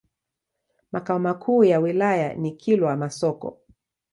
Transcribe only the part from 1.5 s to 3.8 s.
ya wilaya ni Kilwa Masoko.